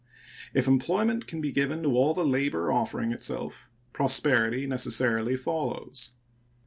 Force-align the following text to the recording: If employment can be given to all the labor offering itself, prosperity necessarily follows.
If 0.55 0.67
employment 0.67 1.27
can 1.27 1.41
be 1.41 1.51
given 1.51 1.83
to 1.83 1.95
all 1.95 2.15
the 2.15 2.25
labor 2.25 2.71
offering 2.71 3.11
itself, 3.11 3.69
prosperity 3.93 4.65
necessarily 4.65 5.35
follows. 5.35 6.13